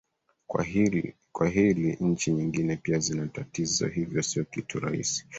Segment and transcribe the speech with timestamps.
[1.31, 5.27] kwa hili nchi nyingine pia zina tatizo hivyo sio kitu rahisi